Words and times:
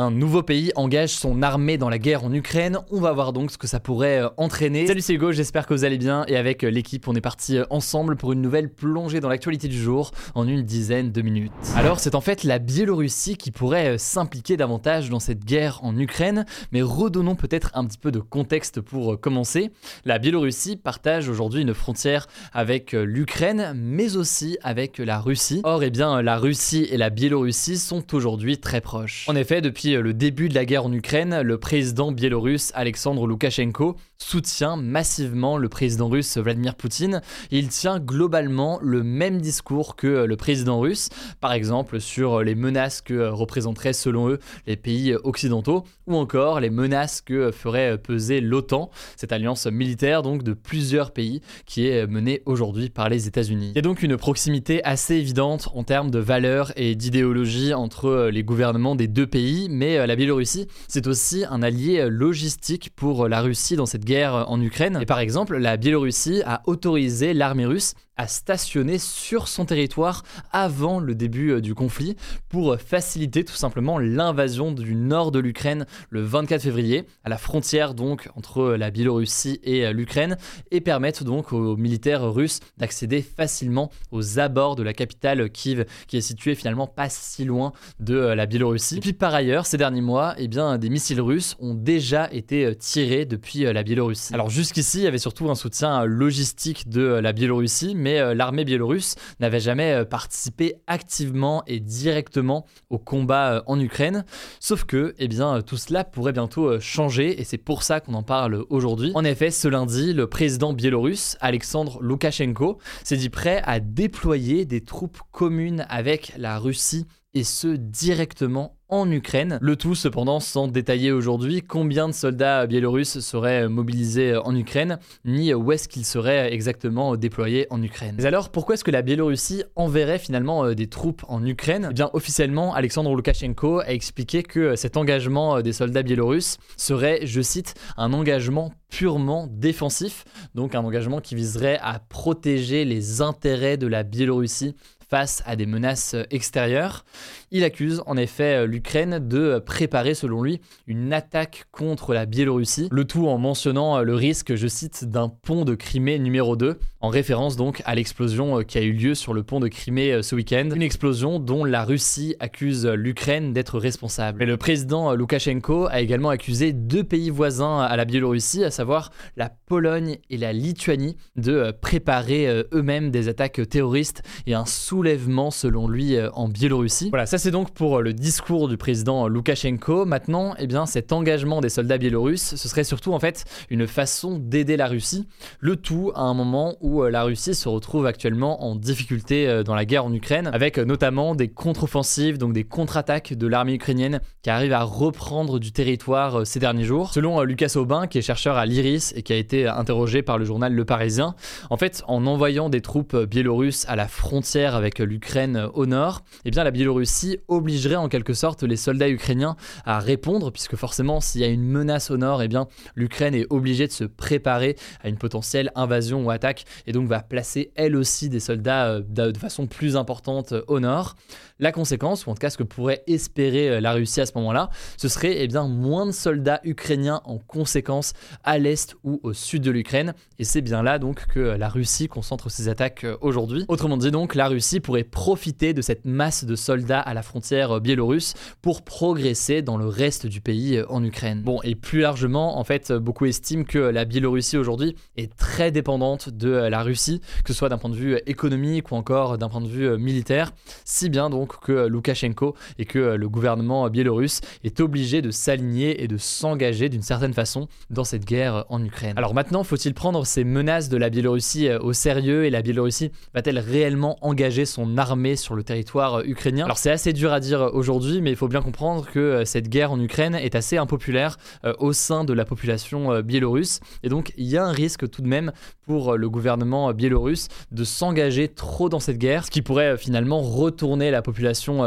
Un 0.00 0.10
nouveau 0.10 0.42
pays 0.42 0.72
engage 0.76 1.10
son 1.10 1.42
armée 1.42 1.76
dans 1.76 1.90
la 1.90 1.98
guerre 1.98 2.24
en 2.24 2.32
Ukraine. 2.32 2.78
On 2.90 3.02
va 3.02 3.12
voir 3.12 3.34
donc 3.34 3.50
ce 3.50 3.58
que 3.58 3.66
ça 3.66 3.80
pourrait 3.80 4.22
euh, 4.22 4.28
entraîner. 4.38 4.86
Salut, 4.86 5.02
c'est 5.02 5.12
Hugo, 5.12 5.30
j'espère 5.30 5.66
que 5.66 5.74
vous 5.74 5.84
allez 5.84 5.98
bien. 5.98 6.24
Et 6.26 6.38
avec 6.38 6.64
euh, 6.64 6.70
l'équipe, 6.70 7.06
on 7.06 7.14
est 7.14 7.20
parti 7.20 7.58
euh, 7.58 7.66
ensemble 7.68 8.16
pour 8.16 8.32
une 8.32 8.40
nouvelle 8.40 8.70
plongée 8.70 9.20
dans 9.20 9.28
l'actualité 9.28 9.68
du 9.68 9.78
jour 9.78 10.12
en 10.34 10.48
une 10.48 10.62
dizaine 10.62 11.12
de 11.12 11.20
minutes. 11.20 11.52
Alors, 11.76 12.00
c'est 12.00 12.14
en 12.14 12.22
fait 12.22 12.44
la 12.44 12.58
Biélorussie 12.58 13.36
qui 13.36 13.50
pourrait 13.50 13.98
s'impliquer 13.98 14.56
davantage 14.56 15.10
dans 15.10 15.20
cette 15.20 15.44
guerre 15.44 15.80
en 15.82 15.94
Ukraine. 15.98 16.46
Mais 16.72 16.80
redonnons 16.80 17.34
peut-être 17.34 17.70
un 17.74 17.84
petit 17.84 17.98
peu 17.98 18.10
de 18.10 18.20
contexte 18.20 18.80
pour 18.80 19.20
commencer. 19.20 19.70
La 20.06 20.18
Biélorussie 20.18 20.76
partage 20.76 21.28
aujourd'hui 21.28 21.60
une 21.60 21.74
frontière 21.74 22.26
avec 22.54 22.92
l'Ukraine, 22.92 23.74
mais 23.76 24.16
aussi 24.16 24.56
avec 24.62 24.96
la 24.96 25.20
Russie. 25.20 25.60
Or, 25.64 25.82
eh 25.82 25.90
bien, 25.90 26.22
la 26.22 26.38
Russie 26.38 26.88
et 26.90 26.96
la 26.96 27.10
Biélorussie 27.10 27.76
sont 27.76 28.14
aujourd'hui 28.14 28.56
très 28.56 28.80
proches. 28.80 29.26
En 29.28 29.36
effet, 29.36 29.60
depuis 29.60 29.89
le 29.98 30.14
début 30.14 30.48
de 30.48 30.54
la 30.54 30.64
guerre 30.64 30.86
en 30.86 30.92
Ukraine, 30.92 31.40
le 31.40 31.58
président 31.58 32.12
biélorusse 32.12 32.72
Alexandre 32.74 33.26
Loukachenko 33.26 33.96
soutient 34.22 34.76
massivement 34.76 35.58
le 35.58 35.68
président 35.68 36.08
russe 36.08 36.36
Vladimir 36.36 36.74
Poutine. 36.74 37.20
Il 37.50 37.68
tient 37.68 37.98
globalement 37.98 38.78
le 38.82 39.02
même 39.02 39.40
discours 39.40 39.96
que 39.96 40.24
le 40.24 40.36
président 40.36 40.78
russe, 40.78 41.08
par 41.40 41.52
exemple 41.52 42.00
sur 42.00 42.42
les 42.42 42.54
menaces 42.54 43.00
que 43.00 43.28
représenteraient 43.28 43.92
selon 43.92 44.28
eux 44.28 44.38
les 44.66 44.76
pays 44.76 45.14
occidentaux, 45.24 45.84
ou 46.06 46.16
encore 46.16 46.60
les 46.60 46.70
menaces 46.70 47.20
que 47.20 47.50
ferait 47.50 47.98
peser 47.98 48.40
l'OTAN, 48.40 48.90
cette 49.16 49.32
alliance 49.32 49.66
militaire 49.66 50.22
donc 50.22 50.42
de 50.42 50.52
plusieurs 50.52 51.12
pays 51.12 51.40
qui 51.66 51.88
est 51.88 52.06
menée 52.06 52.42
aujourd'hui 52.46 52.90
par 52.90 53.08
les 53.08 53.26
États-Unis. 53.26 53.70
Il 53.70 53.76
y 53.76 53.78
a 53.78 53.82
donc 53.82 54.02
une 54.02 54.16
proximité 54.16 54.84
assez 54.84 55.14
évidente 55.14 55.68
en 55.74 55.82
termes 55.82 56.10
de 56.10 56.18
valeurs 56.18 56.72
et 56.76 56.94
d'idéologie 56.94 57.74
entre 57.74 58.28
les 58.30 58.44
gouvernements 58.44 58.94
des 58.94 59.08
deux 59.08 59.26
pays, 59.26 59.68
mais 59.70 59.98
euh, 59.98 60.06
la 60.06 60.16
Biélorussie, 60.16 60.66
c'est 60.88 61.06
aussi 61.06 61.44
un 61.48 61.62
allié 61.62 62.06
logistique 62.08 62.90
pour 62.94 63.28
la 63.28 63.40
Russie 63.40 63.76
dans 63.76 63.86
cette 63.86 64.04
guerre 64.04 64.09
en 64.18 64.60
Ukraine. 64.60 64.98
Et 65.00 65.06
par 65.06 65.18
exemple, 65.18 65.56
la 65.56 65.76
Biélorussie 65.76 66.42
a 66.44 66.62
autorisé 66.66 67.34
l'armée 67.34 67.66
russe 67.66 67.94
à 68.20 68.26
stationner 68.26 68.98
sur 68.98 69.48
son 69.48 69.64
territoire 69.64 70.24
avant 70.52 71.00
le 71.00 71.14
début 71.14 71.52
euh, 71.52 71.60
du 71.62 71.74
conflit 71.74 72.16
pour 72.50 72.76
faciliter 72.76 73.46
tout 73.46 73.54
simplement 73.54 73.98
l'invasion 73.98 74.72
du 74.72 74.94
nord 74.94 75.32
de 75.32 75.38
l'Ukraine 75.38 75.86
le 76.10 76.20
24 76.20 76.60
février, 76.60 77.06
à 77.24 77.30
la 77.30 77.38
frontière 77.38 77.94
donc 77.94 78.28
entre 78.36 78.72
la 78.72 78.90
Biélorussie 78.90 79.58
et 79.64 79.86
euh, 79.86 79.92
l'Ukraine, 79.92 80.36
et 80.70 80.82
permettre 80.82 81.24
donc 81.24 81.54
aux 81.54 81.78
militaires 81.78 82.30
russes 82.30 82.60
d'accéder 82.76 83.22
facilement 83.22 83.90
aux 84.10 84.38
abords 84.38 84.76
de 84.76 84.82
la 84.82 84.92
capitale 84.92 85.48
Kiev, 85.48 85.86
qui 86.06 86.18
est 86.18 86.20
située 86.20 86.54
finalement 86.54 86.86
pas 86.86 87.08
si 87.08 87.46
loin 87.46 87.72
de 88.00 88.16
euh, 88.16 88.34
la 88.34 88.44
Biélorussie. 88.44 88.98
Et 88.98 89.00
puis 89.00 89.14
par 89.14 89.34
ailleurs, 89.34 89.64
ces 89.64 89.78
derniers 89.78 90.02
mois, 90.02 90.34
eh 90.36 90.46
bien, 90.46 90.76
des 90.76 90.90
missiles 90.90 91.22
russes 91.22 91.56
ont 91.58 91.74
déjà 91.74 92.28
été 92.32 92.76
tirés 92.76 93.24
depuis 93.24 93.60
la 93.60 93.82
Biélorussie. 93.82 94.34
Alors 94.34 94.50
jusqu'ici, 94.50 94.98
il 94.98 95.04
y 95.04 95.06
avait 95.06 95.16
surtout 95.16 95.48
un 95.48 95.54
soutien 95.54 96.04
logistique 96.04 96.90
de 96.90 97.00
la 97.00 97.32
Biélorussie, 97.32 97.94
mais 97.94 98.09
euh, 98.18 98.34
l'armée 98.34 98.64
biélorusse 98.64 99.14
n'avait 99.38 99.60
jamais 99.60 99.92
euh, 99.92 100.04
participé 100.04 100.74
activement 100.86 101.62
et 101.66 101.80
directement 101.80 102.66
au 102.88 102.98
combat 102.98 103.52
euh, 103.52 103.62
en 103.66 103.78
Ukraine. 103.78 104.24
Sauf 104.58 104.84
que, 104.84 105.14
eh 105.18 105.28
tout 105.28 105.76
cela 105.76 106.04
pourrait 106.04 106.32
bientôt 106.32 106.80
changer 106.80 107.40
et 107.40 107.44
c'est 107.44 107.58
pour 107.58 107.82
ça 107.82 108.00
qu'on 108.00 108.14
en 108.14 108.22
parle 108.22 108.64
aujourd'hui. 108.68 109.12
En 109.14 109.24
effet, 109.24 109.50
ce 109.50 109.68
lundi, 109.68 110.12
le 110.12 110.26
président 110.26 110.72
biélorusse, 110.72 111.36
Alexandre 111.40 111.98
Loukachenko, 112.00 112.78
s'est 113.04 113.16
dit 113.16 113.30
prêt 113.30 113.62
à 113.64 113.80
déployer 113.80 114.64
des 114.64 114.82
troupes 114.82 115.18
communes 115.30 115.86
avec 115.88 116.32
la 116.36 116.58
Russie 116.58 117.06
et 117.34 117.44
ce 117.44 117.68
directement 117.68 118.79
en 118.90 119.10
Ukraine. 119.10 119.58
Le 119.60 119.76
tout 119.76 119.94
cependant 119.94 120.40
sans 120.40 120.68
détailler 120.68 121.12
aujourd'hui 121.12 121.62
combien 121.62 122.08
de 122.08 122.12
soldats 122.12 122.66
biélorusses 122.66 123.20
seraient 123.20 123.68
mobilisés 123.68 124.36
en 124.36 124.54
Ukraine, 124.54 124.98
ni 125.24 125.54
où 125.54 125.72
est-ce 125.72 125.88
qu'ils 125.88 126.04
seraient 126.04 126.52
exactement 126.52 127.16
déployés 127.16 127.66
en 127.70 127.82
Ukraine. 127.82 128.14
Mais 128.18 128.26
alors 128.26 128.50
pourquoi 128.50 128.74
est-ce 128.74 128.84
que 128.84 128.90
la 128.90 129.02
Biélorussie 129.02 129.64
enverrait 129.76 130.18
finalement 130.18 130.64
euh, 130.64 130.74
des 130.74 130.88
troupes 130.88 131.24
en 131.28 131.44
Ukraine? 131.44 131.88
Eh 131.90 131.94
bien 131.94 132.10
officiellement, 132.12 132.74
Alexandre 132.74 133.14
Loukachenko 133.14 133.80
a 133.80 133.88
expliqué 133.88 134.42
que 134.42 134.76
cet 134.76 134.96
engagement 134.96 135.56
euh, 135.56 135.62
des 135.62 135.72
soldats 135.72 136.02
biélorusses 136.02 136.58
serait, 136.76 137.20
je 137.24 137.40
cite, 137.40 137.74
un 137.96 138.12
engagement 138.12 138.72
purement 138.90 139.46
défensif, 139.50 140.24
donc 140.54 140.74
un 140.74 140.84
engagement 140.84 141.20
qui 141.20 141.34
viserait 141.34 141.78
à 141.82 142.00
protéger 142.00 142.84
les 142.84 143.22
intérêts 143.22 143.76
de 143.76 143.86
la 143.86 144.02
Biélorussie 144.02 144.74
face 145.10 145.42
à 145.44 145.56
des 145.56 145.66
menaces 145.66 146.14
extérieures. 146.30 147.04
Il 147.50 147.64
accuse 147.64 148.00
en 148.06 148.16
effet 148.16 148.64
l'Ukraine 148.64 149.18
de 149.18 149.58
préparer 149.58 150.14
selon 150.14 150.40
lui 150.40 150.60
une 150.86 151.12
attaque 151.12 151.64
contre 151.72 152.14
la 152.14 152.26
Biélorussie, 152.26 152.88
le 152.92 153.04
tout 153.04 153.26
en 153.26 153.36
mentionnant 153.36 154.02
le 154.02 154.14
risque, 154.14 154.54
je 154.54 154.68
cite, 154.68 155.04
d'un 155.06 155.28
pont 155.28 155.64
de 155.64 155.74
Crimée 155.74 156.20
numéro 156.20 156.54
2, 156.54 156.78
en 157.00 157.08
référence 157.08 157.56
donc 157.56 157.82
à 157.86 157.96
l'explosion 157.96 158.62
qui 158.62 158.78
a 158.78 158.82
eu 158.82 158.92
lieu 158.92 159.16
sur 159.16 159.34
le 159.34 159.42
pont 159.42 159.58
de 159.58 159.66
Crimée 159.66 160.22
ce 160.22 160.36
week-end, 160.36 160.68
une 160.72 160.82
explosion 160.82 161.40
dont 161.40 161.64
la 161.64 161.82
Russie 161.82 162.36
accuse 162.38 162.86
l'Ukraine 162.86 163.52
d'être 163.52 163.80
responsable. 163.80 164.38
Mais 164.38 164.46
le 164.46 164.58
président 164.58 165.12
Loukachenko 165.12 165.88
a 165.90 166.00
également 166.00 166.28
accusé 166.28 166.72
deux 166.72 167.02
pays 167.02 167.30
voisins 167.30 167.80
à 167.80 167.96
la 167.96 168.04
Biélorussie, 168.04 168.62
savoir 168.80 169.10
la 169.36 169.50
Pologne 169.66 170.16
et 170.30 170.38
la 170.38 170.54
Lituanie, 170.54 171.18
de 171.36 171.70
préparer 171.70 172.64
eux-mêmes 172.72 173.10
des 173.10 173.28
attaques 173.28 173.60
terroristes 173.68 174.22
et 174.46 174.54
un 174.54 174.64
soulèvement 174.64 175.50
selon 175.50 175.86
lui 175.86 176.16
en 176.32 176.48
Biélorussie. 176.48 177.10
Voilà, 177.10 177.26
ça 177.26 177.36
c'est 177.36 177.50
donc 177.50 177.72
pour 177.72 178.00
le 178.00 178.14
discours 178.14 178.68
du 178.68 178.78
président 178.78 179.28
Loukachenko. 179.28 180.06
Maintenant, 180.06 180.54
eh 180.58 180.66
bien, 180.66 180.86
cet 180.86 181.12
engagement 181.12 181.60
des 181.60 181.68
soldats 181.68 181.98
biélorusses, 181.98 182.54
ce 182.56 182.68
serait 182.68 182.84
surtout 182.84 183.12
en 183.12 183.20
fait 183.20 183.44
une 183.68 183.86
façon 183.86 184.38
d'aider 184.38 184.78
la 184.78 184.86
Russie. 184.86 185.28
Le 185.58 185.76
tout 185.76 186.10
à 186.14 186.22
un 186.22 186.32
moment 186.32 186.76
où 186.80 187.02
la 187.02 187.22
Russie 187.24 187.54
se 187.54 187.68
retrouve 187.68 188.06
actuellement 188.06 188.64
en 188.64 188.76
difficulté 188.76 189.62
dans 189.62 189.74
la 189.74 189.84
guerre 189.84 190.06
en 190.06 190.14
Ukraine, 190.14 190.48
avec 190.54 190.78
notamment 190.78 191.34
des 191.34 191.48
contre-offensives, 191.48 192.38
donc 192.38 192.54
des 192.54 192.64
contre-attaques 192.64 193.34
de 193.34 193.46
l'armée 193.46 193.74
ukrainienne 193.74 194.22
qui 194.40 194.48
arrivent 194.48 194.72
à 194.72 194.84
reprendre 194.84 195.58
du 195.58 195.70
territoire 195.70 196.46
ces 196.46 196.60
derniers 196.60 196.84
jours. 196.84 197.12
Selon 197.12 197.42
Lucas 197.42 197.74
Aubin, 197.76 198.06
qui 198.06 198.16
est 198.16 198.22
chercheur 198.22 198.56
à 198.56 198.64
l'IRIS 198.70 199.12
et 199.14 199.22
qui 199.22 199.32
a 199.32 199.36
été 199.36 199.66
interrogé 199.66 200.22
par 200.22 200.38
le 200.38 200.44
journal 200.44 200.72
Le 200.72 200.84
Parisien, 200.84 201.34
en 201.68 201.76
fait, 201.76 202.02
en 202.06 202.26
envoyant 202.26 202.68
des 202.68 202.80
troupes 202.80 203.16
biélorusses 203.16 203.84
à 203.88 203.96
la 203.96 204.08
frontière 204.08 204.74
avec 204.74 204.98
l'Ukraine 204.98 205.68
au 205.74 205.86
nord, 205.86 206.22
eh 206.44 206.50
bien 206.50 206.64
la 206.64 206.70
Biélorussie 206.70 207.38
obligerait 207.48 207.96
en 207.96 208.08
quelque 208.08 208.34
sorte 208.34 208.62
les 208.62 208.76
soldats 208.76 209.08
ukrainiens 209.08 209.56
à 209.84 209.98
répondre, 209.98 210.50
puisque 210.50 210.76
forcément 210.76 211.20
s'il 211.20 211.40
y 211.40 211.44
a 211.44 211.48
une 211.48 211.64
menace 211.64 212.10
au 212.10 212.16
nord, 212.16 212.42
eh 212.42 212.48
bien 212.48 212.66
l'Ukraine 212.94 213.34
est 213.34 213.46
obligée 213.50 213.86
de 213.86 213.92
se 213.92 214.04
préparer 214.04 214.76
à 215.02 215.08
une 215.08 215.18
potentielle 215.18 215.70
invasion 215.74 216.24
ou 216.24 216.30
attaque, 216.30 216.64
et 216.86 216.92
donc 216.92 217.08
va 217.08 217.20
placer 217.20 217.72
elle 217.74 217.96
aussi 217.96 218.28
des 218.28 218.40
soldats 218.40 218.86
euh, 218.86 219.00
de 219.00 219.38
façon 219.38 219.66
plus 219.66 219.96
importante 219.96 220.54
au 220.68 220.80
nord. 220.80 221.16
La 221.60 221.72
conséquence, 221.72 222.26
ou 222.26 222.30
en 222.30 222.34
tout 222.34 222.40
cas 222.40 222.48
ce 222.48 222.56
que 222.56 222.62
pourrait 222.62 223.02
espérer 223.06 223.68
euh, 223.68 223.80
la 223.80 223.92
Russie 223.92 224.22
à 224.22 224.26
ce 224.26 224.32
moment-là, 224.36 224.70
ce 224.96 225.08
serait 225.08 225.42
eh 225.42 225.46
bien, 225.46 225.68
moins 225.68 226.06
de 226.06 226.10
soldats 226.10 226.60
ukrainiens 226.64 227.20
en 227.26 227.36
conséquence 227.36 228.14
à 228.44 228.56
l'est 228.56 228.96
ou 229.04 229.20
au 229.22 229.34
sud 229.34 229.62
de 229.62 229.70
l'Ukraine. 229.70 230.14
Et 230.38 230.44
c'est 230.44 230.62
bien 230.62 230.82
là 230.82 230.98
donc 230.98 231.26
que 231.26 231.38
la 231.38 231.68
Russie 231.68 232.08
concentre 232.08 232.50
ses 232.50 232.68
attaques 232.68 233.04
euh, 233.04 233.18
aujourd'hui. 233.20 233.66
Autrement 233.68 233.98
dit 233.98 234.10
donc, 234.10 234.34
la 234.34 234.48
Russie 234.48 234.80
pourrait 234.80 235.04
profiter 235.04 235.74
de 235.74 235.82
cette 235.82 236.06
masse 236.06 236.44
de 236.44 236.56
soldats 236.56 237.00
à 237.00 237.12
la 237.12 237.22
frontière 237.22 237.72
euh, 237.72 237.80
biélorusse 237.80 238.32
pour 238.62 238.80
progresser 238.80 239.60
dans 239.60 239.76
le 239.76 239.86
reste 239.86 240.26
du 240.26 240.40
pays 240.40 240.82
en 240.88 241.04
Ukraine. 241.04 241.42
Bon, 241.42 241.60
et 241.62 241.74
plus 241.74 242.00
largement, 242.00 242.58
en 242.58 242.64
fait, 242.64 242.90
beaucoup 242.90 243.26
estiment 243.26 243.64
que 243.64 243.78
la 243.78 244.06
Biélorussie 244.06 244.56
aujourd'hui 244.56 244.96
est 245.18 245.36
très 245.36 245.70
dépendante 245.70 246.30
de 246.30 246.48
la 246.48 246.82
Russie, 246.82 247.20
que 247.44 247.52
ce 247.52 247.58
soit 247.58 247.68
d'un 247.68 247.76
point 247.76 247.90
de 247.90 247.96
vue 247.96 248.18
économique 248.26 248.92
ou 248.92 248.94
encore 248.94 249.36
d'un 249.36 249.50
point 249.50 249.60
de 249.60 249.68
vue 249.68 249.98
militaire, 249.98 250.52
si 250.86 251.10
bien 251.10 251.28
donc 251.28 251.49
que 251.58 251.88
Loukachenko 251.88 252.54
et 252.78 252.84
que 252.84 252.98
le 252.98 253.28
gouvernement 253.28 253.88
biélorusse 253.88 254.40
est 254.62 254.80
obligé 254.80 255.22
de 255.22 255.30
s'aligner 255.30 256.02
et 256.02 256.08
de 256.08 256.16
s'engager 256.16 256.88
d'une 256.88 257.02
certaine 257.02 257.32
façon 257.32 257.66
dans 257.90 258.04
cette 258.04 258.24
guerre 258.24 258.64
en 258.68 258.84
Ukraine. 258.84 259.14
Alors 259.16 259.34
maintenant, 259.34 259.64
faut-il 259.64 259.94
prendre 259.94 260.24
ces 260.24 260.44
menaces 260.44 260.88
de 260.88 260.96
la 260.96 261.10
Biélorussie 261.10 261.68
au 261.72 261.92
sérieux 261.92 262.44
et 262.44 262.50
la 262.50 262.62
Biélorussie 262.62 263.10
va-t-elle 263.34 263.58
réellement 263.58 264.16
engager 264.20 264.64
son 264.64 264.96
armée 264.98 265.36
sur 265.36 265.54
le 265.54 265.64
territoire 265.64 266.20
ukrainien? 266.24 266.66
Alors 266.66 266.78
c'est 266.78 266.90
assez 266.90 267.12
dur 267.12 267.32
à 267.32 267.40
dire 267.40 267.70
aujourd'hui, 267.72 268.20
mais 268.20 268.30
il 268.30 268.36
faut 268.36 268.48
bien 268.48 268.62
comprendre 268.62 269.06
que 269.10 269.44
cette 269.44 269.68
guerre 269.68 269.92
en 269.92 270.00
Ukraine 270.00 270.34
est 270.34 270.54
assez 270.54 270.76
impopulaire 270.76 271.36
au 271.78 271.92
sein 271.92 272.24
de 272.24 272.32
la 272.32 272.44
population 272.44 273.20
biélorusse 273.20 273.80
et 274.02 274.08
donc 274.08 274.32
il 274.36 274.46
y 274.46 274.56
a 274.56 274.64
un 274.64 274.72
risque 274.72 275.08
tout 275.08 275.22
de 275.22 275.26
même 275.26 275.52
pour 275.86 276.16
le 276.16 276.28
gouvernement 276.28 276.92
biélorusse 276.92 277.48
de 277.72 277.84
s'engager 277.84 278.48
trop 278.48 278.88
dans 278.88 279.00
cette 279.00 279.18
guerre, 279.18 279.44
ce 279.44 279.50
qui 279.50 279.62
pourrait 279.62 279.96
finalement 279.96 280.40
retourner 280.40 281.10
la 281.10 281.22
population 281.22 281.39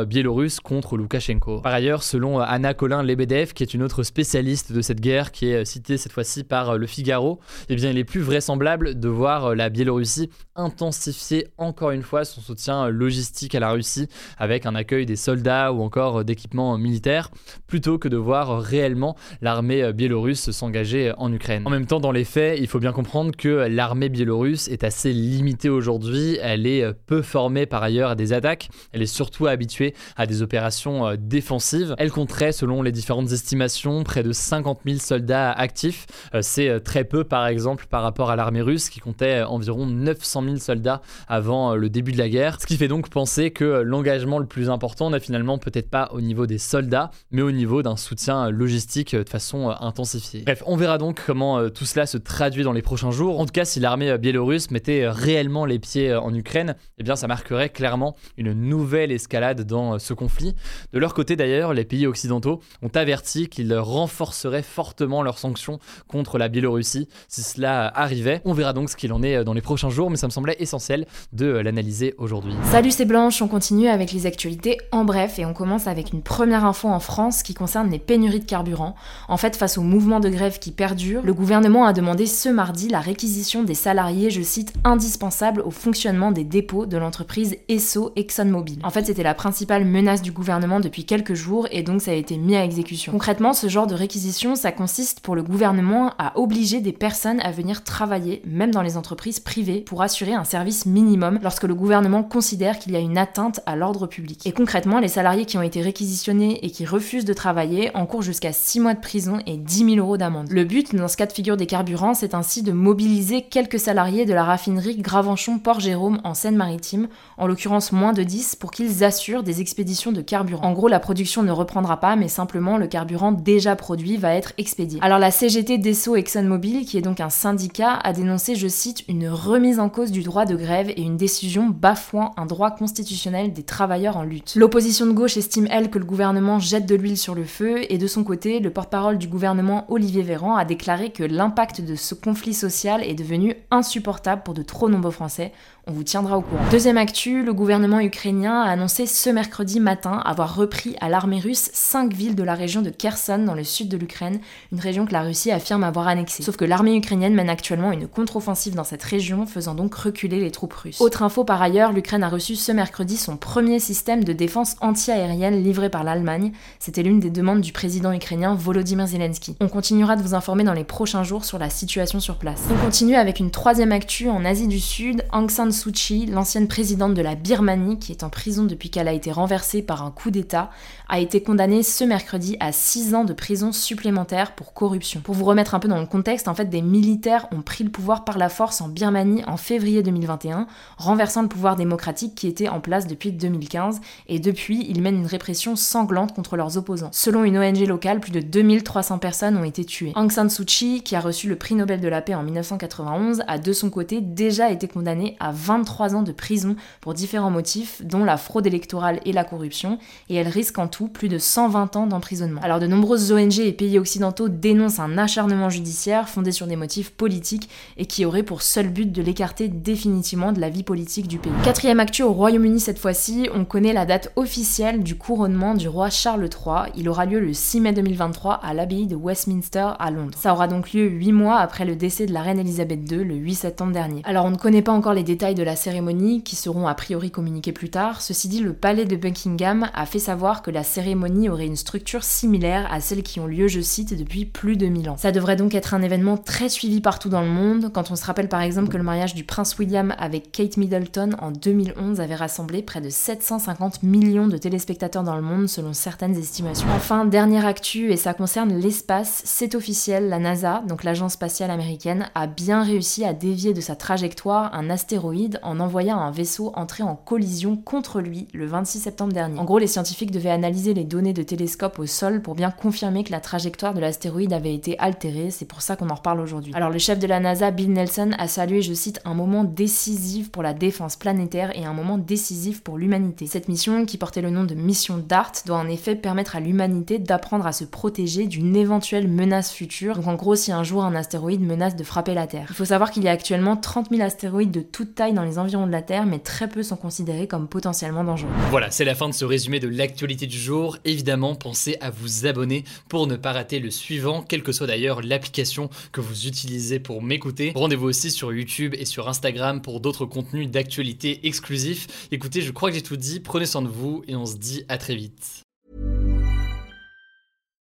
biélorusse 0.06 0.60
contre 0.60 0.98
Loukachenko. 0.98 1.62
Par 1.62 1.74
ailleurs, 1.74 2.04
selon 2.04 2.40
Anna 2.40 2.74
Colin-Lebedev, 2.74 3.54
qui 3.54 3.64
est 3.64 3.74
une 3.74 3.84
autre 3.84 4.04
spécialiste 4.04 4.72
de 4.72 4.82
cette 4.82 5.02
guerre, 5.02 5.32
qui 5.32 5.48
est 5.48 5.66
citée 5.66 5.98
cette 5.98 6.12
fois-ci 6.12 6.44
par 6.44 6.78
Le 6.78 6.88
Figaro, 6.88 7.40
eh 7.70 7.76
bien 7.76 7.92
il 7.92 7.98
est 7.98 8.04
plus 8.04 8.22
vraisemblable 8.22 9.00
de 9.00 9.08
voir 9.08 9.56
la 9.56 9.70
Biélorussie 9.70 10.30
intensifier 10.56 11.48
encore 11.58 11.92
une 11.92 12.04
fois 12.04 12.26
son 12.26 12.42
soutien 12.42 12.90
logistique 12.90 13.56
à 13.56 13.60
la 13.60 13.72
Russie 13.72 14.08
avec 14.38 14.66
un 14.66 14.76
accueil 14.76 15.06
des 15.06 15.16
soldats 15.16 15.72
ou 15.74 15.82
encore 15.82 16.24
d'équipements 16.24 16.78
militaires, 16.78 17.30
plutôt 17.68 17.98
que 17.98 18.08
de 18.08 18.18
voir 18.18 18.62
réellement 18.62 19.16
l'armée 19.42 19.94
biélorusse 19.94 20.52
s'engager 20.52 21.12
en 21.18 21.32
Ukraine. 21.32 21.64
En 21.66 21.70
même 21.70 21.86
temps, 21.86 22.00
dans 22.00 22.12
les 22.12 22.24
faits, 22.24 22.60
il 22.60 22.68
faut 22.68 22.80
bien 22.80 22.92
comprendre 22.92 23.36
que 23.36 23.68
l'armée 23.70 24.10
biélorusse 24.10 24.68
est 24.68 24.84
assez 24.84 25.12
limitée 25.14 25.70
aujourd'hui, 25.70 26.38
elle 26.42 26.68
est 26.68 26.94
peu 27.06 27.22
formée 27.22 27.66
par 27.66 27.84
ailleurs 27.84 28.12
à 28.12 28.16
des 28.16 28.34
attaques, 28.34 28.70
elle 28.92 29.02
est 29.02 29.08
surtout 29.08 29.43
habituée 29.52 29.94
à 30.16 30.26
des 30.26 30.42
opérations 30.42 31.08
euh, 31.08 31.16
défensive. 31.18 31.96
Elle 31.98 32.12
compterait, 32.12 32.52
selon 32.52 32.82
les 32.82 32.92
différentes 32.92 33.32
estimations, 33.32 34.04
près 34.04 34.24
de 34.24 34.32
50 34.32 34.82
000 34.86 35.00
soldats 35.00 35.52
actifs. 35.52 36.06
Euh, 36.34 36.40
c'est 36.42 36.70
euh, 36.70 36.80
très 36.80 37.04
peu, 37.04 37.24
par 37.24 37.48
exemple, 37.48 37.86
par 37.90 38.04
rapport 38.04 38.30
à 38.30 38.36
l'armée 38.36 38.62
russe 38.62 38.90
qui 38.90 39.00
comptait 39.00 39.44
environ 39.44 39.86
900 39.86 40.44
000 40.44 40.56
soldats 40.58 41.02
avant 41.28 41.76
le 41.76 41.90
début 41.90 42.12
de 42.12 42.18
la 42.18 42.30
guerre. 42.30 42.60
Ce 42.62 42.66
qui 42.66 42.78
fait 42.78 42.88
donc 42.88 43.10
penser 43.10 43.52
que 43.52 43.64
l'engagement 43.64 44.40
le 44.40 44.46
plus 44.46 44.70
important 44.70 45.10
n'est 45.10 45.20
finalement 45.20 45.58
peut-être 45.58 45.90
pas 45.90 46.10
au 46.14 46.22
niveau 46.22 46.46
des 46.46 46.58
soldats, 46.58 47.12
mais 47.32 47.42
au 47.42 47.52
niveau 47.52 47.84
d'un 47.84 47.98
soutien 47.98 48.50
logistique 48.50 49.16
de 49.16 49.30
façon 49.30 49.70
intensifiée. 49.80 50.44
Bref, 50.46 50.64
on 50.66 50.76
verra 50.76 50.98
donc 50.98 51.22
comment 51.26 51.70
tout 51.70 51.86
cela 51.86 52.06
se 52.06 52.18
traduit 52.18 52.64
dans 52.64 52.74
les 52.74 52.82
prochains 52.82 53.12
jours. 53.12 53.40
En 53.40 53.46
tout 53.46 53.52
cas, 53.52 53.66
si 53.66 53.80
l'armée 53.80 54.18
biélorusse 54.18 54.72
mettait 54.72 55.08
réellement 55.08 55.66
les 55.66 55.80
pieds 55.80 56.14
en 56.16 56.34
Ukraine, 56.34 56.76
eh 56.98 57.04
bien 57.04 57.16
ça 57.16 57.28
marquerait 57.28 57.70
clairement 57.70 58.16
une 58.38 58.54
nouvelle 58.54 59.12
escalade 59.12 59.33
dans 59.34 59.98
ce 60.00 60.14
conflit. 60.14 60.56
De 60.94 61.00
leur 61.00 61.14
côté 61.14 61.36
d'ailleurs, 61.36 61.74
les 61.74 61.86
pays 61.86 62.06
occidentaux 62.06 62.60
ont 62.82 62.92
averti 62.94 63.48
qu'ils 63.50 63.76
renforceraient 63.76 64.62
fortement 64.62 65.24
leurs 65.24 65.40
sanctions 65.40 65.80
contre 66.08 66.38
la 66.38 66.50
Biélorussie 66.50 67.08
si 67.28 67.42
cela 67.42 67.92
arrivait. 67.96 68.42
On 68.46 68.54
verra 68.54 68.74
donc 68.74 68.90
ce 68.90 68.96
qu'il 68.96 69.12
en 69.12 69.24
est 69.24 69.44
dans 69.44 69.54
les 69.54 69.62
prochains 69.62 69.90
jours, 69.90 70.12
mais 70.12 70.18
ça 70.18 70.28
me 70.28 70.32
semblait 70.32 70.56
essentiel 70.60 71.08
de 71.32 71.48
l'analyser 71.48 72.14
aujourd'hui. 72.18 72.54
Salut, 72.66 72.92
c'est 72.92 73.06
Blanche, 73.06 73.42
on 73.42 73.48
continue 73.48 73.88
avec 73.88 74.12
les 74.12 74.26
actualités 74.26 74.78
en 74.92 75.04
bref 75.04 75.40
et 75.40 75.46
on 75.46 75.54
commence 75.54 75.88
avec 75.88 76.14
une 76.14 76.22
première 76.22 76.66
info 76.66 76.88
en 76.88 77.00
France 77.00 77.42
qui 77.42 77.54
concerne 77.54 77.90
les 77.90 78.00
pénuries 78.00 78.40
de 78.40 78.46
carburant. 78.46 78.96
En 79.28 79.38
fait, 79.38 79.56
face 79.56 79.78
au 79.78 79.82
mouvement 79.82 80.20
de 80.20 80.30
grève 80.30 80.60
qui 80.60 80.72
perdure, 80.72 81.22
le 81.24 81.34
gouvernement 81.34 81.86
a 81.86 81.94
demandé 81.94 82.28
ce 82.28 82.50
mardi 82.50 82.88
la 82.88 83.00
réquisition 83.00 83.64
des 83.64 83.74
salariés, 83.74 84.30
je 84.30 84.42
cite, 84.42 84.74
indispensables 84.84 85.62
au 85.62 85.72
fonctionnement 85.72 86.32
des 86.32 86.44
dépôts 86.44 86.86
de 86.86 86.98
l'entreprise 86.98 87.58
ESSO 87.70 88.12
ExxonMobil. 88.16 88.80
En 88.84 88.90
fait, 88.90 89.06
c'était 89.14 89.22
la 89.22 89.36
principale 89.36 89.86
menace 89.86 90.24
du 90.24 90.32
gouvernement 90.32 90.80
depuis 90.80 91.06
quelques 91.06 91.36
jours 91.36 91.68
et 91.70 91.84
donc 91.84 92.02
ça 92.02 92.10
a 92.10 92.16
été 92.16 92.36
mis 92.36 92.56
à 92.56 92.66
exécution. 92.66 93.12
Concrètement, 93.12 93.54
ce 93.54 93.68
genre 93.68 93.86
de 93.86 93.94
réquisition, 93.94 94.56
ça 94.56 94.72
consiste 94.72 95.20
pour 95.20 95.36
le 95.36 95.44
gouvernement 95.44 96.14
à 96.18 96.36
obliger 96.40 96.82
des 96.82 96.94
personnes 96.94 97.40
à 97.42 97.52
venir 97.52 97.84
travailler, 97.84 98.42
même 98.44 98.72
dans 98.72 98.82
les 98.82 98.98
entreprises 98.98 99.40
privées, 99.40 99.82
pour 99.82 100.02
assurer 100.02 100.34
un 100.34 100.46
service 100.46 100.88
minimum 100.88 101.38
lorsque 101.44 101.66
le 101.66 101.76
gouvernement 101.76 102.24
considère 102.24 102.80
qu'il 102.80 102.94
y 102.94 102.96
a 102.96 103.00
une 103.00 103.20
atteinte 103.20 103.60
à 103.68 103.76
l'ordre 103.76 104.08
public. 104.08 104.48
Et 104.48 104.52
concrètement, 104.52 104.98
les 104.98 105.10
salariés 105.10 105.46
qui 105.46 105.60
ont 105.60 105.62
été 105.62 105.84
réquisitionnés 105.84 106.66
et 106.66 106.72
qui 106.72 106.84
refusent 106.84 107.24
de 107.24 107.34
travailler 107.34 107.96
encourent 107.96 108.24
jusqu'à 108.24 108.52
6 108.52 108.80
mois 108.80 108.96
de 108.96 109.00
prison 109.00 109.38
et 109.46 109.58
10 109.58 109.94
000 109.94 109.98
euros 109.98 110.18
d'amende. 110.18 110.50
Le 110.50 110.64
but, 110.64 110.96
dans 110.96 111.08
ce 111.08 111.18
cas 111.18 111.28
de 111.28 111.34
figure 111.34 111.56
des 111.56 111.68
carburants, 111.68 112.16
c'est 112.16 112.34
ainsi 112.34 112.64
de 112.64 112.72
mobiliser 112.72 113.44
quelques 113.44 113.80
salariés 113.80 114.26
de 114.26 114.34
la 114.34 114.44
raffinerie 114.44 114.98
Gravenchon-Port-Jérôme 114.98 116.20
en 116.24 116.34
Seine-Maritime, 116.34 117.10
en 117.38 117.46
l'occurrence 117.46 117.92
moins 117.92 118.14
de 118.14 118.24
10, 118.24 118.56
pour 118.56 118.72
qu'ils 118.72 119.03
des 119.44 119.60
expéditions 119.60 120.14
de 120.14 120.22
carburant. 120.22 120.66
En 120.66 120.72
gros, 120.72 120.88
la 120.88 121.00
production 121.00 121.44
ne 121.44 121.52
reprendra 121.52 122.00
pas, 122.00 122.16
mais 122.16 122.30
simplement 122.30 122.78
le 122.78 122.88
carburant 122.88 123.34
déjà 123.34 123.76
produit 123.76 124.16
va 124.16 124.34
être 124.34 124.54
expédié. 124.58 125.00
Alors 125.02 125.20
la 125.20 125.30
CGT 125.30 125.78
d'Esso 125.78 126.16
ExxonMobil, 126.16 126.86
qui 126.86 126.98
est 126.98 127.02
donc 127.02 127.20
un 127.20 127.30
syndicat, 127.30 128.00
a 128.02 128.14
dénoncé, 128.14 128.56
je 128.56 128.68
cite, 128.70 129.04
une 129.10 129.28
remise 129.28 129.80
en 129.80 129.90
cause 129.90 130.12
du 130.12 130.24
droit 130.24 130.46
de 130.46 130.56
grève 130.56 130.90
et 130.90 131.02
une 131.02 131.18
décision 131.18 131.68
bafouant 131.68 132.32
un 132.38 132.46
droit 132.46 132.72
constitutionnel 132.72 133.52
des 133.52 133.64
travailleurs 133.64 134.16
en 134.16 134.24
lutte. 134.24 134.56
L'opposition 134.56 135.06
de 135.06 135.12
gauche 135.12 135.36
estime, 135.36 135.68
elle, 135.70 135.90
que 135.90 136.00
le 136.00 136.06
gouvernement 136.06 136.60
jette 136.60 136.86
de 136.86 136.96
l'huile 136.96 137.18
sur 137.18 137.36
le 137.36 137.44
feu, 137.44 137.82
et 137.92 137.98
de 137.98 138.08
son 138.08 138.24
côté, 138.24 138.62
le 138.62 138.70
porte-parole 138.70 139.18
du 139.18 139.28
gouvernement, 139.28 139.86
Olivier 139.90 140.24
Véran, 140.24 140.56
a 140.56 140.64
déclaré 140.64 141.10
que 141.10 141.24
l'impact 141.24 141.82
de 141.82 141.96
ce 141.96 142.16
conflit 142.16 142.54
social 142.54 143.04
est 143.04 143.16
devenu 143.16 143.56
insupportable 143.70 144.44
pour 144.44 144.54
de 144.54 144.64
trop 144.64 144.88
nombreux 144.88 145.12
Français, 145.12 145.52
on 145.86 145.92
vous 145.92 146.04
tiendra 146.04 146.38
au 146.38 146.42
courant. 146.42 146.64
Deuxième 146.72 146.98
actu, 146.98 147.44
le 147.44 147.54
gouvernement 147.54 148.00
ukrainien 148.00 148.62
a 148.62 148.70
annoncé 148.70 149.06
ce 149.06 149.30
mercredi 149.30 149.82
matin 149.82 150.22
avoir 150.24 150.56
repris 150.56 150.96
à 151.02 151.10
l'armée 151.10 151.40
russe 151.40 151.70
cinq 151.74 152.14
villes 152.14 152.36
de 152.36 152.44
la 152.44 152.56
région 152.56 152.82
de 152.82 152.90
Kherson 152.90 153.40
dans 153.40 153.54
le 153.54 153.66
sud 153.66 153.90
de 153.90 153.98
l'Ukraine, 153.98 154.40
une 154.72 154.80
région 154.80 155.06
que 155.06 155.12
la 155.12 155.24
Russie 155.24 155.52
affirme 155.52 155.84
avoir 155.84 156.08
annexée. 156.08 156.42
Sauf 156.42 156.56
que 156.56 156.64
l'armée 156.64 156.96
ukrainienne 156.96 157.34
mène 157.34 157.50
actuellement 157.50 157.92
une 157.92 158.08
contre-offensive 158.08 158.76
dans 158.76 158.86
cette 158.86 159.04
région, 159.04 159.46
faisant 159.46 159.76
donc 159.76 159.94
reculer 159.96 160.40
les 160.40 160.52
troupes 160.52 160.74
russes. 160.74 161.02
Autre 161.02 161.22
info 161.22 161.44
par 161.44 161.62
ailleurs, 161.62 161.92
l'Ukraine 161.92 162.24
a 162.24 162.30
reçu 162.30 162.56
ce 162.56 162.72
mercredi 162.72 163.18
son 163.18 163.36
premier 163.36 163.80
système 163.80 164.24
de 164.24 164.32
défense 164.32 164.78
anti-aérienne 164.80 165.62
livré 165.62 165.90
par 165.90 166.06
l'Allemagne. 166.06 166.54
C'était 166.80 167.04
l'une 167.04 167.20
des 167.20 167.30
demandes 167.30 167.62
du 167.62 167.74
président 167.74 168.14
ukrainien 168.14 168.56
Volodymyr 168.56 169.08
Zelensky. 169.08 169.58
On 169.60 169.68
continuera 169.68 170.16
de 170.16 170.22
vous 170.22 170.34
informer 170.34 170.64
dans 170.64 170.74
les 170.74 170.86
prochains 170.86 171.24
jours 171.24 171.44
sur 171.44 171.60
la 171.60 171.70
situation 171.70 172.22
sur 172.22 172.38
place. 172.38 172.62
On 172.72 172.86
continue 172.86 173.16
avec 173.16 173.42
une 173.42 173.52
troisième 173.52 173.92
actu 173.92 174.30
en 174.30 174.46
Asie 174.46 174.68
du 174.68 174.80
Sud. 174.80 175.26
Aung 175.34 175.50
Suu 175.74 175.92
Kyi, 175.92 176.26
l'ancienne 176.28 176.68
présidente 176.68 177.14
de 177.14 177.22
la 177.22 177.36
Birmanie, 177.36 178.00
qui 178.00 178.12
est 178.12 178.24
en 178.24 178.30
prison 178.30 178.64
depuis 178.64 178.90
qu'elle 178.90 179.08
a 179.08 179.14
été 179.14 179.32
renversée 179.32 179.82
par 179.82 180.06
un 180.06 180.12
coup 180.12 180.32
d'État, 180.32 180.70
a 181.10 181.20
été 181.20 181.44
condamnée 181.44 181.84
ce 181.84 182.04
mercredi 182.04 182.56
à 182.60 182.72
6 182.72 183.16
ans 183.16 183.26
de 183.26 183.34
prison 183.34 183.72
supplémentaire 183.72 184.56
pour 184.56 184.74
corruption. 184.74 185.20
Pour 185.22 185.36
vous 185.36 185.46
remettre 185.46 185.76
un 185.76 185.80
peu 185.80 185.88
dans 185.88 186.00
le 186.00 186.06
contexte, 186.06 186.48
en 186.48 186.56
fait, 186.56 186.70
des 186.70 186.82
militaires 186.82 187.48
ont 187.52 187.62
pris 187.62 187.84
le 187.84 187.90
pouvoir 187.90 188.24
par 188.24 188.38
la 188.38 188.50
force 188.50 188.80
en 188.80 188.88
Birmanie 188.88 189.44
en 189.46 189.58
février 189.58 190.04
2021, 190.04 190.68
renversant 190.98 191.42
le 191.42 191.50
pouvoir 191.50 191.76
démocratique 191.76 192.36
qui 192.36 192.48
était 192.48 192.70
en 192.70 192.80
place 192.80 193.08
depuis 193.08 193.32
2015, 193.32 194.00
et 194.28 194.40
depuis, 194.40 194.86
ils 194.88 195.02
mènent 195.02 195.18
une 195.20 195.26
répression 195.26 195.76
sanglante 195.76 196.34
contre 196.34 196.56
leurs 196.56 196.78
opposants. 196.78 197.10
Selon 197.12 197.44
une 197.44 197.58
ONG 197.58 197.86
locale, 197.88 198.20
plus 198.20 198.32
de 198.32 198.40
2300 198.40 199.18
personnes 199.18 199.58
ont 199.58 199.64
été 199.64 199.84
tuées. 199.84 200.14
Aung 200.16 200.32
San 200.32 200.50
Suu 200.50 200.66
Kyi, 200.66 201.02
qui 201.04 201.16
a 201.16 201.20
reçu 201.20 201.50
le 201.50 201.56
prix 201.56 201.76
Nobel 201.76 202.00
de 202.00 202.08
la 202.08 202.22
paix 202.22 202.36
en 202.36 202.44
1991, 202.44 203.44
a 203.48 203.58
de 203.58 203.74
son 203.74 203.90
côté 203.90 204.22
déjà 204.22 204.70
été 204.70 204.88
condamnée 204.88 205.36
à 205.40 205.52
23 205.64 206.16
ans 206.16 206.24
de 206.24 206.32
prison 206.32 206.76
pour 207.02 207.14
différents 207.14 207.52
motifs, 207.52 208.02
dont 208.04 208.26
la 208.26 208.38
fraude 208.38 208.68
électorale 208.68 209.20
et 209.26 209.32
la 209.32 209.44
corruption, 209.44 209.98
et 210.30 210.36
elle 210.36 210.48
risque 210.48 210.78
en 210.78 210.88
tout 210.88 211.08
plus 211.08 211.30
de 211.30 211.38
120 211.38 211.96
ans 211.96 212.08
d'emprisonnement. 212.08 212.62
Alors 212.64 212.80
de 212.80 212.88
nombreuses 212.88 213.32
ONG 213.32 213.60
et 213.60 213.72
pays 213.72 213.98
occidentaux 213.98 214.50
dénoncent 214.50 215.00
un 215.00 215.18
acharnement 215.18 215.70
judiciaire 215.70 216.28
fondé 216.30 216.52
sur 216.52 216.68
des 216.68 216.76
motifs 216.76 217.12
politiques 217.12 217.70
et 217.98 218.06
qui 218.06 218.26
aurait 218.26 218.44
pour 218.44 218.62
seul 218.62 218.90
but 218.90 219.12
de 219.12 219.22
l'écarter 219.22 219.68
définitivement 219.70 220.52
de 220.52 220.60
la 220.60 220.70
vie 220.70 220.84
politique 220.84 221.28
du 221.28 221.38
pays. 221.38 221.52
Quatrième 221.64 222.00
actu 222.00 222.24
au 222.24 222.34
Royaume-Uni 222.34 222.80
cette 222.80 223.00
fois-ci, 223.00 223.50
on 223.54 223.66
connaît 223.66 223.94
la 223.94 224.06
date 224.06 224.32
officielle 224.36 225.04
du 225.04 225.16
couronnement 225.16 225.74
du 225.76 225.88
roi 225.88 226.10
Charles 226.10 226.50
III. 226.50 226.92
Il 226.98 227.08
aura 227.08 227.26
lieu 227.26 227.40
le 227.40 227.54
6 227.54 227.80
mai 227.80 227.94
2023 227.94 228.56
à 228.56 228.74
l'abbaye 228.74 229.08
de 229.08 229.16
Westminster 229.16 229.92
à 230.00 230.12
Londres. 230.12 230.38
Ça 230.40 230.54
aura 230.54 230.68
donc 230.68 230.94
lieu 230.94 231.08
8 231.08 231.32
mois 231.32 231.58
après 231.58 231.86
le 231.86 231.96
décès 231.96 232.26
de 232.26 232.34
la 232.34 232.42
reine 232.42 232.60
Elisabeth 232.60 233.12
II 233.12 233.24
le 233.24 233.36
8 233.36 233.56
septembre 233.56 233.94
dernier. 233.94 234.22
Alors 234.26 234.46
on 234.46 234.52
ne 234.52 234.58
connaît 234.58 234.82
pas 234.82 234.92
encore 234.92 235.14
les 235.14 235.24
détails 235.24 235.53
de 235.54 235.64
la 235.64 235.76
cérémonie 235.76 236.44
qui 236.44 236.56
seront 236.56 236.88
a 236.88 236.96
priori 236.96 237.32
communiqués 237.32 237.72
plus 237.72 237.90
tard. 237.90 238.22
Ceci 238.22 238.48
dit, 238.48 238.60
le 238.60 238.74
palais 238.74 239.06
de 239.06 239.16
Buckingham 239.16 239.90
a 239.94 240.06
fait 240.06 240.20
savoir 240.20 240.62
que 240.62 240.72
la 240.72 240.84
cérémonie 240.84 241.50
aurait 241.50 241.66
une 241.66 241.76
structure 241.76 242.24
similaire 242.24 242.88
à 242.92 243.02
celles 243.02 243.24
qui 243.24 243.40
ont 243.40 243.48
lieu, 243.48 243.68
je 243.68 243.82
cite, 243.82 244.18
depuis 244.18 244.46
plus 244.46 244.78
de 244.78 244.88
1000 244.88 245.10
ans. 245.10 245.18
Ça 245.18 245.32
devrait 245.32 245.56
donc 245.56 245.76
être 245.76 245.94
un 245.94 246.02
événement 246.02 246.38
très 246.38 246.70
suivi 246.70 247.02
partout 247.02 247.30
dans 247.30 247.42
le 247.42 247.50
monde, 247.50 247.92
quand 247.94 248.12
on 248.12 248.16
se 248.16 248.26
rappelle 248.26 248.50
par 248.50 248.62
exemple 248.62 248.90
que 248.90 248.98
le 248.98 249.04
mariage 249.04 249.36
du 249.36 249.44
prince 249.44 249.78
William 249.78 250.14
avec 250.18 250.52
Kate 250.52 250.78
Middleton 250.78 251.32
en 251.40 251.52
2011 251.52 252.22
avait 252.22 252.36
rassemblé 252.36 252.82
près 252.82 253.02
de 253.02 253.10
750 253.10 254.04
millions 254.04 254.48
de 254.48 254.58
téléspectateurs 254.58 255.24
dans 255.24 255.36
le 255.36 255.42
monde 255.42 255.68
selon 255.68 255.94
certaines 255.94 256.38
estimations. 256.38 256.88
Enfin, 256.96 257.26
dernière 257.26 257.66
actu, 257.66 258.12
et 258.12 258.18
ça 258.18 258.34
concerne 258.34 258.74
l'espace, 258.74 259.42
c'est 259.46 259.76
officiel, 259.76 260.30
la 260.30 260.40
NASA, 260.40 260.84
donc 260.88 261.04
l'agence 261.04 261.34
spatiale 261.34 261.72
américaine, 261.72 262.30
a 262.36 262.48
bien 262.48 262.84
réussi 262.84 263.26
à 263.26 263.34
dévier 263.34 263.74
de 263.74 263.82
sa 263.82 263.96
trajectoire 263.96 264.74
un 264.74 264.90
astéroïde 264.90 265.43
en 265.64 265.80
envoyant 265.80 266.18
un 266.18 266.32
vaisseau 266.32 266.72
entrer 266.76 267.04
en 267.04 267.16
collision 267.16 267.76
contre 267.76 268.22
lui 268.22 268.48
le 268.54 268.66
26 268.66 269.00
septembre 269.00 269.34
dernier. 269.34 269.60
En 269.60 269.66
gros, 269.66 269.80
les 269.80 269.88
scientifiques 269.88 270.32
devaient 270.32 270.50
analyser 270.50 270.94
les 270.94 271.04
données 271.04 271.34
de 271.34 271.44
télescope 271.44 272.00
au 272.00 272.06
sol 272.06 272.42
pour 272.42 272.56
bien 272.56 272.72
confirmer 272.72 273.24
que 273.24 273.32
la 273.32 273.40
trajectoire 273.40 273.94
de 273.94 274.00
l'astéroïde 274.00 274.54
avait 274.54 274.74
été 274.74 274.98
altérée, 275.00 275.52
c'est 275.52 275.66
pour 275.66 275.82
ça 275.82 275.96
qu'on 275.96 276.10
en 276.10 276.16
reparle 276.16 276.40
aujourd'hui. 276.40 276.74
Alors 276.76 276.90
le 276.90 277.00
chef 277.00 277.20
de 277.20 277.28
la 277.28 277.40
NASA, 277.40 277.72
Bill 277.72 277.94
Nelson, 277.94 278.32
a 278.38 278.48
salué, 278.48 278.82
je 278.82 278.94
cite, 278.94 279.22
un 279.26 279.34
moment 279.34 279.64
décisif 279.64 280.52
pour 280.52 280.64
la 280.64 280.74
défense 280.74 281.16
planétaire 281.16 281.78
et 281.78 281.86
un 281.86 281.94
moment 281.94 282.18
décisif 282.18 282.82
pour 282.82 282.98
l'humanité. 282.98 283.48
Cette 283.48 283.68
mission, 283.68 284.06
qui 284.06 284.18
portait 284.18 284.42
le 284.42 284.50
nom 284.50 284.64
de 284.64 284.76
mission 284.76 285.18
DART, 285.18 285.54
doit 285.66 285.78
en 285.78 285.88
effet 285.88 286.16
permettre 286.16 286.56
à 286.56 286.60
l'humanité 286.60 287.20
d'apprendre 287.20 287.68
à 287.68 287.72
se 287.72 287.86
protéger 287.86 288.48
d'une 288.48 288.76
éventuelle 288.76 289.28
menace 289.28 289.72
future. 289.72 290.16
Donc 290.16 290.28
en 290.28 290.36
gros, 290.36 290.56
si 290.56 290.72
un 290.72 290.84
jour 290.84 291.04
un 291.04 291.16
astéroïde 291.16 291.62
menace 291.62 291.96
de 291.96 292.04
frapper 292.04 292.34
la 292.34 292.48
Terre. 292.48 292.68
Il 292.70 292.76
faut 292.76 292.86
savoir 292.86 293.12
qu'il 293.12 293.24
y 293.24 293.28
a 293.28 293.32
actuellement 293.32 293.76
30 293.76 294.10
000 294.10 294.22
astéroïdes 294.22 294.72
de 294.72 294.82
toute 294.82 295.16
taille 295.16 295.33
dans 295.34 295.44
les 295.44 295.60
environs 295.60 295.88
de 295.88 295.92
la 295.92 296.02
Terre, 296.02 296.26
mais 296.26 296.40
très 296.40 296.70
peu 296.70 296.84
sont 296.84 296.96
considérés 296.96 297.48
comme 297.48 297.68
potentiellement 297.68 298.24
dangereux. 298.24 298.50
Voilà, 298.70 298.92
c'est 298.92 299.06
la 299.06 299.16
fin 299.16 299.28
de 299.28 299.34
ce 299.34 299.46
résumé 299.46 299.80
de 299.80 299.88
l'actualité 299.88 300.48
du 300.48 300.58
jour. 300.58 300.98
Évidemment, 301.06 301.56
pensez 301.56 301.98
à 302.02 302.10
vous 302.10 302.46
abonner 302.46 302.84
pour 303.10 303.28
ne 303.28 303.36
pas 303.36 303.52
rater 303.52 303.80
le 303.80 303.92
suivant, 303.92 304.42
quelle 304.42 304.64
que 304.64 304.72
soit 304.72 304.88
d'ailleurs 304.88 305.22
l'application 305.22 305.90
que 306.12 306.22
vous 306.22 306.48
utilisez 306.48 307.00
pour 307.00 307.22
m'écouter. 307.22 307.74
Rendez-vous 307.76 308.08
aussi 308.08 308.32
sur 308.32 308.54
YouTube 308.54 308.96
et 308.98 309.06
sur 309.06 309.28
Instagram 309.28 309.82
pour 309.82 310.00
d'autres 310.00 310.26
contenus 310.26 310.70
d'actualité 310.70 311.48
exclusifs. 311.48 312.28
Écoutez, 312.32 312.62
je 312.62 312.72
crois 312.72 312.90
que 312.90 312.96
j'ai 312.96 313.04
tout 313.04 313.18
dit, 313.18 313.40
prenez 313.40 313.66
soin 313.66 313.82
de 313.82 313.88
vous 313.88 314.24
et 314.28 314.36
on 314.36 314.46
se 314.46 314.56
dit 314.56 314.86
à 314.88 314.98
très 314.98 315.16
vite. 315.16 315.64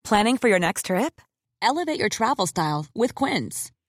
Planning 0.04 0.36
for 0.38 0.48
your 0.48 0.60
next 0.60 0.86
trip? 0.86 1.20
Elevate 1.62 1.98
your 1.98 2.10
travel 2.10 2.46
style 2.46 2.86
with 2.94 3.14
Quince. 3.14 3.73